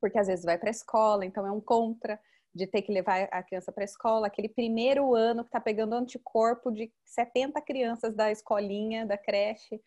[0.00, 2.18] porque às vezes vai para a escola, então é um contra
[2.54, 5.94] de ter que levar a criança para a escola, aquele primeiro ano que está pegando
[5.94, 9.80] anticorpo de 70 crianças da escolinha, da creche,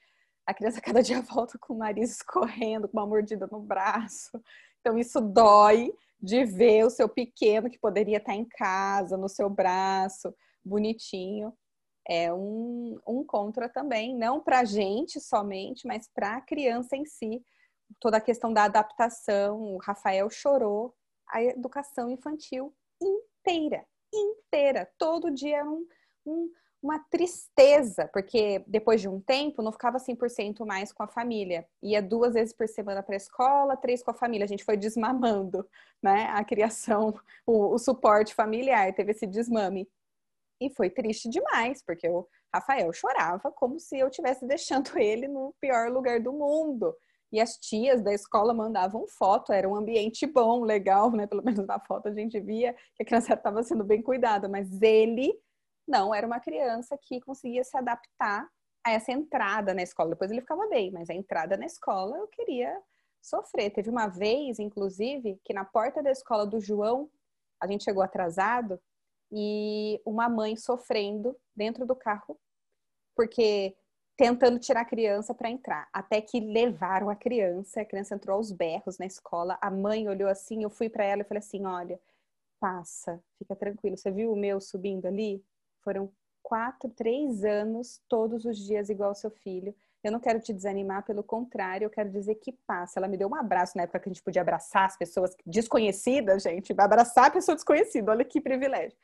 [0.46, 4.42] a criança cada dia volta com o nariz escorrendo, com uma mordida no braço.
[4.80, 9.50] Então isso dói de ver o seu pequeno que poderia estar em casa, no seu
[9.50, 10.34] braço,
[10.64, 11.54] bonitinho.
[12.08, 17.06] É um, um contra também, não para a gente somente, mas para a criança em
[17.06, 17.44] si,
[18.00, 19.76] toda a questão da adaptação.
[19.76, 20.94] O Rafael chorou
[21.28, 24.90] a educação infantil inteira, inteira.
[24.98, 25.88] Todo dia era um,
[26.26, 31.68] um, uma tristeza, porque depois de um tempo não ficava 100% mais com a família.
[31.82, 34.46] Ia duas vezes por semana para a escola, três com a família.
[34.46, 35.68] A gente foi desmamando
[36.02, 37.14] né, a criação,
[37.46, 39.90] o, o suporte familiar, teve esse desmame.
[40.60, 45.54] E foi triste demais, porque o Rafael chorava como se eu estivesse deixando ele no
[45.60, 46.96] pior lugar do mundo
[47.32, 51.28] e as tias da escola mandavam foto, era um ambiente bom, legal, né?
[51.28, 54.82] Pelo menos na foto a gente via que a criança estava sendo bem cuidada, mas
[54.82, 55.38] ele
[55.88, 58.48] não era uma criança que conseguia se adaptar
[58.86, 60.12] a essa entrada na escola.
[60.12, 62.74] Depois ele ficava bem, mas a entrada na escola eu queria
[63.22, 63.72] sofrer.
[63.72, 67.10] Teve uma vez, inclusive, que na porta da escola do João,
[67.60, 68.80] a gente chegou atrasado
[69.38, 72.40] e uma mãe sofrendo dentro do carro,
[73.14, 73.76] porque
[74.16, 78.50] tentando tirar a criança para entrar, até que levaram a criança, a criança entrou aos
[78.50, 82.00] berros na escola, a mãe olhou assim, eu fui para ela e falei assim, olha,
[82.62, 85.44] passa, fica tranquilo, você viu o meu subindo ali?
[85.84, 86.10] Foram
[86.42, 91.04] quatro, três anos, todos os dias igual ao seu filho, eu não quero te desanimar,
[91.04, 93.00] pelo contrário, eu quero dizer que passa.
[93.00, 96.44] Ela me deu um abraço na época que a gente podia abraçar as pessoas desconhecidas,
[96.44, 98.96] gente, abraçar a pessoa desconhecida, olha que privilégio.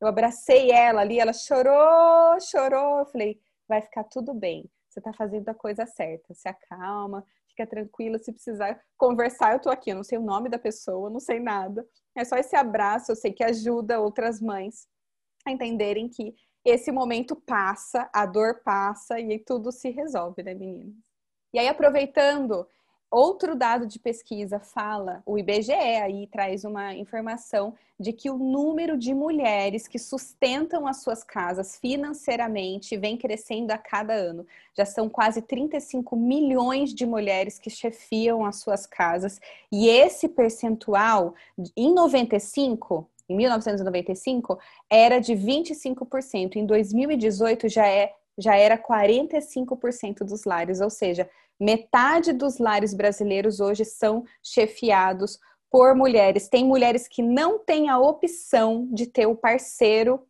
[0.00, 4.68] Eu abracei ela ali, ela chorou, chorou, eu falei, vai ficar tudo bem.
[4.88, 6.34] Você está fazendo a coisa certa.
[6.34, 8.18] Se acalma, fica tranquila.
[8.18, 9.90] Se precisar conversar, eu estou aqui.
[9.90, 11.86] Eu não sei o nome da pessoa, não sei nada.
[12.14, 14.86] É só esse abraço, eu sei que ajuda outras mães
[15.44, 20.94] a entenderem que esse momento passa, a dor passa e tudo se resolve, né, meninas?
[21.52, 22.66] E aí, aproveitando
[23.16, 28.98] Outro dado de pesquisa fala, o IBGE aí traz uma informação de que o número
[28.98, 34.44] de mulheres que sustentam as suas casas financeiramente vem crescendo a cada ano.
[34.76, 41.36] Já são quase 35 milhões de mulheres que chefiam as suas casas, e esse percentual
[41.76, 44.58] em 95 em 1995
[44.90, 52.32] era de 25%, em 2018 já é já era 45% dos lares, ou seja, Metade
[52.32, 55.38] dos lares brasileiros hoje são chefiados
[55.70, 56.48] por mulheres.
[56.48, 60.26] Tem mulheres que não têm a opção de ter o parceiro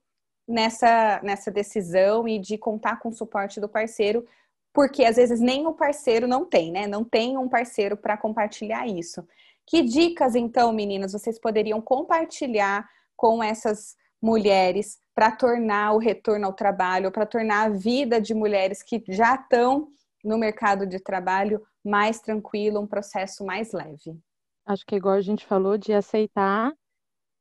[0.47, 4.27] nessa, nessa decisão e de contar com o suporte do parceiro,
[4.73, 6.87] porque às vezes nem o parceiro não tem, né?
[6.87, 9.27] Não tem um parceiro para compartilhar isso.
[9.67, 12.87] Que dicas, então, meninas, vocês poderiam compartilhar
[13.17, 18.83] com essas mulheres para tornar o retorno ao trabalho, para tornar a vida de mulheres
[18.83, 19.89] que já estão
[20.25, 24.19] no mercado de trabalho mais tranquilo, um processo mais leve.
[24.67, 26.73] Acho que igual a gente falou de aceitar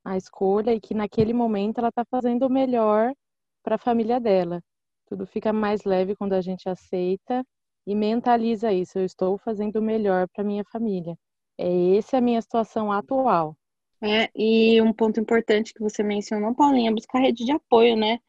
[0.05, 3.13] a escolha e que naquele momento ela está fazendo o melhor
[3.63, 4.61] para a família dela.
[5.07, 7.43] Tudo fica mais leve quando a gente aceita
[7.87, 8.99] e mentaliza isso.
[8.99, 11.15] Eu estou fazendo o melhor para minha família.
[11.57, 13.55] É essa a minha situação atual.
[14.03, 18.19] É, e um ponto importante que você mencionou, Paulinha, é buscar rede de apoio, né?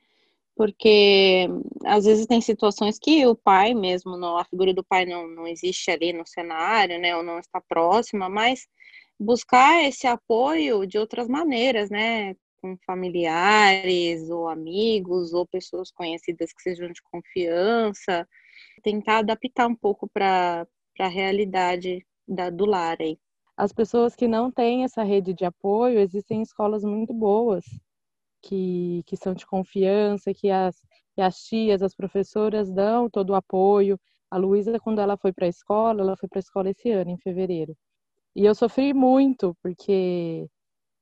[0.57, 1.49] porque
[1.85, 5.47] às vezes tem situações que o pai mesmo, não, a figura do pai não, não
[5.47, 8.66] existe ali no cenário, né, ou não está próxima, mas
[9.18, 16.62] buscar esse apoio de outras maneiras, né, com familiares ou amigos ou pessoas conhecidas que
[16.62, 18.29] sejam de confiança,
[18.83, 20.66] tentar adaptar um pouco para
[21.01, 23.18] a realidade da, do lar aí.
[23.57, 27.64] As pessoas que não têm essa rede de apoio, existem escolas muito boas
[28.42, 30.76] que, que são de confiança, que as,
[31.14, 33.98] que as tias, as professoras dão todo o apoio.
[34.30, 37.11] A Luísa, quando ela foi para a escola, ela foi para a escola esse ano,
[37.11, 37.76] em fevereiro.
[38.36, 40.48] E eu sofri muito, porque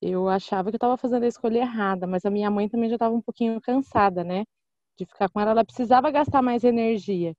[0.02, 2.96] eu achava que eu estava fazendo a escolha errada, mas a minha mãe também já
[2.96, 4.44] estava um pouquinho cansada, né?
[4.98, 7.34] De ficar com ela, ela precisava gastar mais energia.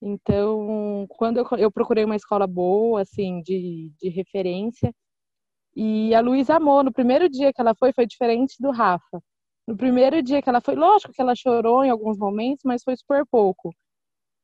[0.00, 4.92] Então, quando eu, procurei uma escola boa, assim, de, de referência,
[5.76, 6.82] e a Luísa amou.
[6.82, 9.22] No primeiro dia que ela foi, foi diferente do Rafa.
[9.66, 12.96] No primeiro dia que ela foi, lógico que ela chorou em alguns momentos, mas foi
[12.96, 13.72] super pouco.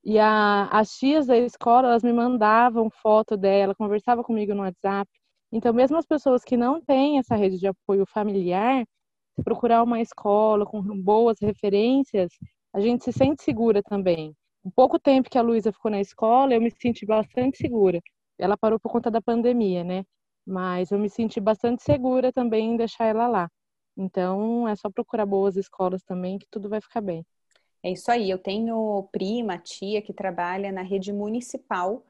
[0.05, 5.11] E a, as tias da escola, elas me mandavam foto dela, conversava comigo no WhatsApp.
[5.53, 8.85] Então, mesmo as pessoas que não têm essa rede de apoio familiar,
[9.45, 12.31] procurar uma escola com boas referências,
[12.73, 14.35] a gente se sente segura também.
[14.73, 18.01] Pouco tempo que a Luísa ficou na escola, eu me senti bastante segura.
[18.39, 20.05] Ela parou por conta da pandemia, né?
[20.47, 23.51] Mas eu me senti bastante segura também em deixar ela lá.
[23.97, 27.25] Então, é só procurar boas escolas também que tudo vai ficar bem.
[27.83, 28.31] É isso aí.
[28.31, 32.03] Eu tenho prima, tia que trabalha na rede municipal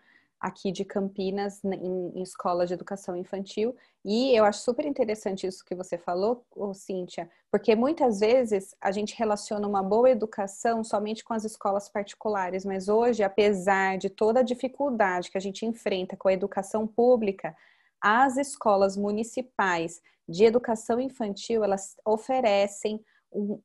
[0.45, 3.74] aqui de Campinas em, em escola de educação infantil.
[4.05, 9.16] E eu acho super interessante isso que você falou, Cíntia, porque muitas vezes a gente
[9.16, 14.42] relaciona uma boa educação somente com as escolas particulares, mas hoje, apesar de toda a
[14.42, 17.57] dificuldade que a gente enfrenta com a educação pública,
[17.99, 23.03] as escolas municipais de educação infantil, elas oferecem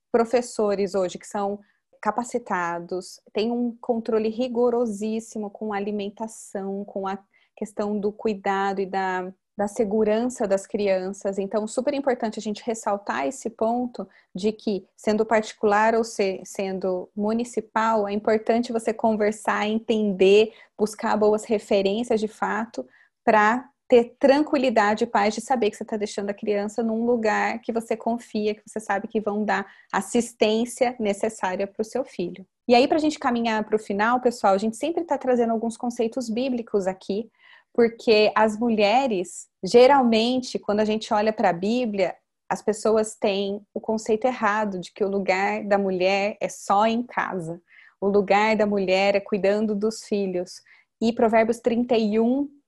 [0.09, 1.59] professores hoje que são
[2.02, 7.20] capacitados, têm um controle rigorosíssimo com a alimentação, com a
[7.56, 11.38] questão do cuidado e da, da segurança das crianças.
[11.38, 17.10] Então, super importante a gente ressaltar esse ponto de que, sendo particular ou ser, sendo
[17.14, 22.88] municipal, é importante você conversar, entender, buscar boas referências de fato
[23.26, 27.59] para ter tranquilidade e paz de saber que você está deixando a criança num lugar
[27.59, 32.45] que você confia, que você sabe que vão dar assistência necessária para o seu filho.
[32.67, 35.51] E aí, para a gente caminhar para o final, pessoal, a gente sempre está trazendo
[35.51, 37.31] alguns conceitos bíblicos aqui,
[37.73, 42.15] porque as mulheres, geralmente, quando a gente olha para a Bíblia,
[42.47, 47.01] as pessoas têm o conceito errado de que o lugar da mulher é só em
[47.01, 47.59] casa.
[47.99, 50.61] O lugar da mulher é cuidando dos filhos.
[51.01, 52.59] E Provérbios 31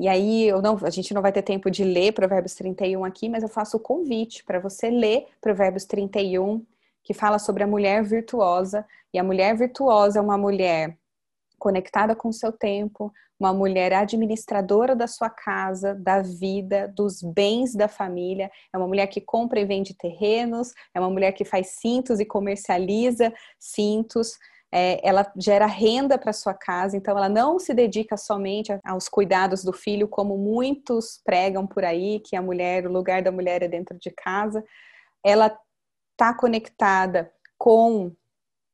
[0.00, 3.28] e aí eu não, a gente não vai ter tempo de ler Provérbios 31 aqui,
[3.28, 6.64] mas eu faço o convite para você ler Provérbios 31,
[7.04, 8.86] que fala sobre a mulher virtuosa.
[9.12, 10.96] E a mulher virtuosa é uma mulher
[11.58, 17.74] conectada com o seu tempo, uma mulher administradora da sua casa, da vida, dos bens
[17.74, 21.78] da família, é uma mulher que compra e vende terrenos, é uma mulher que faz
[21.80, 24.38] cintos e comercializa cintos,
[24.72, 29.64] é, ela gera renda para sua casa, então ela não se dedica somente aos cuidados
[29.64, 33.68] do filho, como muitos pregam por aí, que a mulher, o lugar da mulher é
[33.68, 34.64] dentro de casa.
[35.24, 35.56] Ela
[36.12, 38.12] está conectada com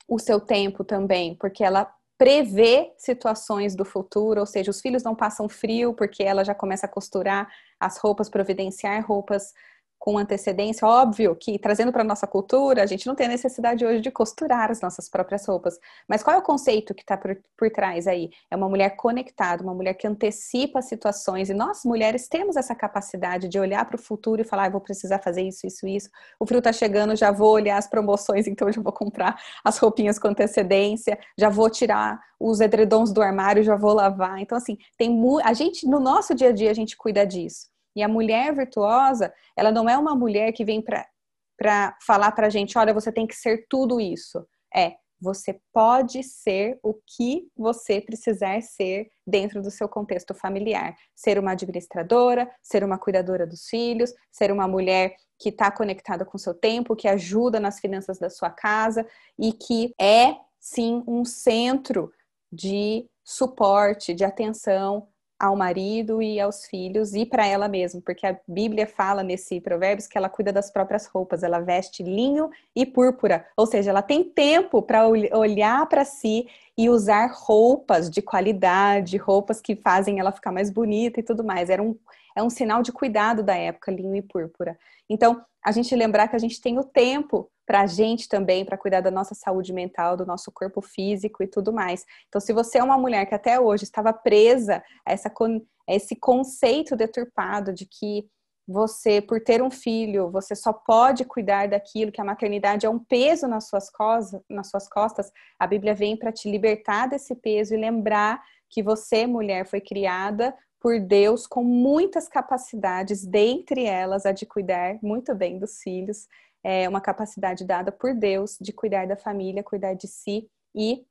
[0.09, 5.15] o seu tempo também, porque ela prevê situações do futuro, ou seja, os filhos não
[5.15, 9.53] passam frio porque ela já começa a costurar as roupas, providenciar roupas
[9.99, 13.85] com antecedência, óbvio que trazendo para a nossa cultura, a gente não tem a necessidade
[13.85, 15.79] hoje de costurar as nossas próprias roupas.
[16.09, 18.31] Mas qual é o conceito que está por, por trás aí?
[18.51, 23.49] É uma mulher conectada, uma mulher que antecipa situações, e nós mulheres temos essa capacidade
[23.49, 26.09] de olhar para o futuro e falar, ah, vou precisar fazer isso, isso, isso.
[26.39, 30.19] O frio está chegando, já vou olhar as promoções, então já vou comprar as roupinhas
[30.19, 34.39] com antecedência, já vou tirar os edredons do armário, já vou lavar.
[34.39, 37.75] Então, assim, tem a gente, no nosso dia a dia, a gente cuida disso.
[37.97, 42.51] E a mulher virtuosa, ela não é uma mulher que vem para falar para a
[42.51, 44.47] gente: olha, você tem que ser tudo isso.
[44.73, 50.95] É, você pode ser o que você precisar ser dentro do seu contexto familiar.
[51.15, 56.37] Ser uma administradora, ser uma cuidadora dos filhos, ser uma mulher que está conectada com
[56.37, 59.07] o seu tempo, que ajuda nas finanças da sua casa
[59.39, 62.13] e que é, sim, um centro
[62.53, 65.09] de suporte, de atenção
[65.39, 70.07] ao marido e aos filhos e para ela mesma, porque a Bíblia fala nesse provérbios
[70.07, 74.25] que ela cuida das próprias roupas, ela veste linho e púrpura, ou seja, ela tem
[74.25, 80.53] tempo para olhar para si e usar roupas de qualidade, roupas que fazem ela ficar
[80.53, 81.71] mais bonita e tudo mais.
[81.71, 81.97] Era um,
[82.35, 84.79] é um sinal de cuidado da época, linho e púrpura.
[85.09, 88.79] Então, a gente lembrar que a gente tem o tempo para a gente também, para
[88.79, 92.05] cuidar da nossa saúde mental, do nosso corpo físico e tudo mais.
[92.29, 96.15] Então, se você é uma mulher que até hoje estava presa a, essa, a esse
[96.15, 98.29] conceito deturpado de que
[98.69, 102.99] você, por ter um filho, você só pode cuidar daquilo, que a maternidade é um
[102.99, 107.75] peso nas suas, costas, nas suas costas, a Bíblia vem para te libertar desse peso
[107.75, 114.33] e lembrar que você, mulher, foi criada por Deus com muitas capacidades, dentre elas a
[114.33, 116.27] de cuidar muito bem dos filhos,
[116.69, 121.07] é uma capacidade dada por Deus de cuidar da família, cuidar de si e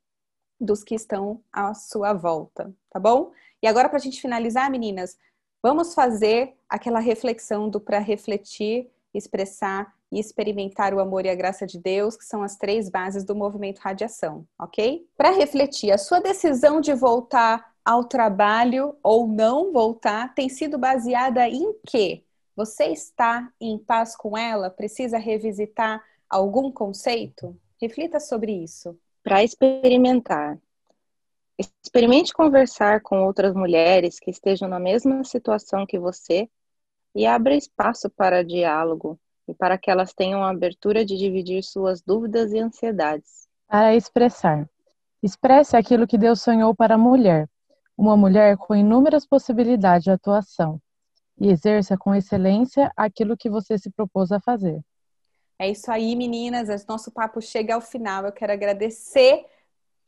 [0.60, 3.32] dos que estão à sua volta, tá bom?
[3.62, 5.16] E agora, para a gente finalizar, meninas,
[5.62, 11.66] vamos fazer aquela reflexão do para refletir, expressar e experimentar o amor e a graça
[11.66, 15.08] de Deus, que são as três bases do movimento radiação, ok?
[15.16, 21.48] Para refletir, a sua decisão de voltar ao trabalho ou não voltar tem sido baseada
[21.48, 22.25] em quê?
[22.56, 24.70] Você está em paz com ela?
[24.70, 27.54] Precisa revisitar algum conceito?
[27.78, 28.98] Reflita sobre isso.
[29.22, 30.58] Para experimentar.
[31.58, 36.48] Experimente conversar com outras mulheres que estejam na mesma situação que você
[37.14, 42.00] e abra espaço para diálogo e para que elas tenham a abertura de dividir suas
[42.00, 43.46] dúvidas e ansiedades.
[43.68, 44.66] Para expressar.
[45.22, 47.50] Expresse aquilo que Deus sonhou para a mulher,
[47.98, 50.80] uma mulher com inúmeras possibilidades de atuação
[51.38, 54.80] e exerça com excelência aquilo que você se propôs a fazer.
[55.58, 56.86] É isso aí, meninas.
[56.86, 58.26] Nosso papo chega ao final.
[58.26, 59.44] Eu quero agradecer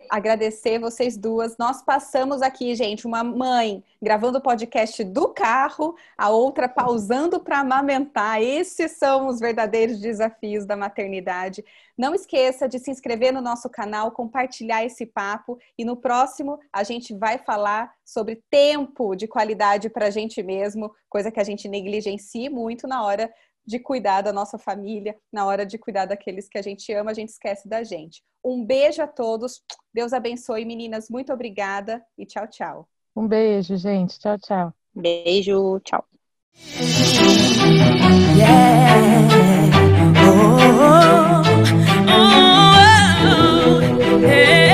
[0.09, 1.57] agradecer vocês duas.
[1.59, 7.61] Nós passamos aqui, gente, uma mãe gravando o podcast do carro, a outra pausando para
[7.61, 8.41] amamentar.
[8.41, 11.65] Esses são os verdadeiros desafios da maternidade.
[11.97, 16.85] Não esqueça de se inscrever no nosso canal, compartilhar esse papo e no próximo a
[16.85, 21.69] gente vai falar sobre tempo de qualidade para a gente mesmo, coisa que a gente
[21.69, 23.31] negligencia muito na hora
[23.69, 27.14] de cuidar da nossa família, na hora de cuidar daqueles que a gente ama, a
[27.14, 28.23] gente esquece da gente.
[28.43, 29.62] Um beijo a todos,
[29.93, 32.89] Deus abençoe, meninas, muito obrigada e tchau, tchau.
[33.14, 34.73] Um beijo, gente, tchau, tchau.
[34.95, 36.03] Beijo, tchau.
[38.37, 39.29] Yeah.
[40.16, 42.23] Oh, oh, oh,
[43.21, 44.68] oh, oh hey.